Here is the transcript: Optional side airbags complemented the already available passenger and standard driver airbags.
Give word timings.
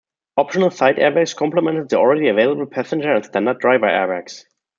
Optional 0.35 0.71
side 0.71 0.95
airbags 0.95 1.35
complemented 1.35 1.89
the 1.89 1.97
already 1.99 2.27
available 2.29 2.65
passenger 2.65 3.13
and 3.13 3.23
standard 3.23 3.59
driver 3.59 3.85
airbags. 3.85 4.45